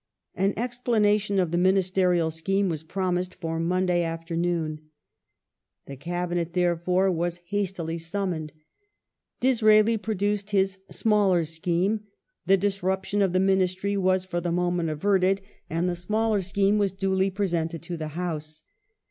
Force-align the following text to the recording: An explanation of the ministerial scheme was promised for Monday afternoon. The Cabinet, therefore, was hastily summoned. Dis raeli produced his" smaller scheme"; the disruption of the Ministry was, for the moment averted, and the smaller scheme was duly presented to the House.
An 0.33 0.55
explanation 0.57 1.37
of 1.37 1.51
the 1.51 1.59
ministerial 1.59 2.31
scheme 2.31 2.69
was 2.69 2.81
promised 2.81 3.35
for 3.35 3.59
Monday 3.59 4.01
afternoon. 4.01 4.89
The 5.85 5.95
Cabinet, 5.95 6.53
therefore, 6.53 7.11
was 7.11 7.37
hastily 7.49 7.99
summoned. 7.99 8.51
Dis 9.41 9.61
raeli 9.61 10.01
produced 10.01 10.49
his" 10.49 10.79
smaller 10.89 11.43
scheme"; 11.45 11.99
the 12.47 12.57
disruption 12.57 13.21
of 13.21 13.31
the 13.31 13.39
Ministry 13.39 13.95
was, 13.95 14.25
for 14.25 14.41
the 14.41 14.51
moment 14.51 14.89
averted, 14.89 15.39
and 15.69 15.87
the 15.87 15.95
smaller 15.95 16.41
scheme 16.41 16.79
was 16.79 16.93
duly 16.93 17.29
presented 17.29 17.83
to 17.83 17.95
the 17.95 18.07
House. 18.17 18.63